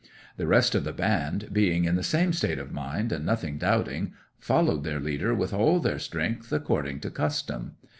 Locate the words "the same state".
1.95-2.57